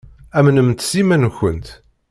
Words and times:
Amnemt 0.37 0.81
s 0.87 0.91
yiman-nkent. 0.97 1.67